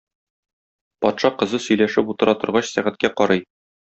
[1.05, 3.45] Патша кызы сөйләшеп утыра торгач сәгатькә карый.